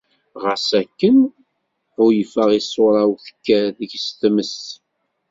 [0.43, 1.17] Ɣas akken,
[1.93, 4.57] ḥulfaɣ i ssura-w tekker deg-s tmes.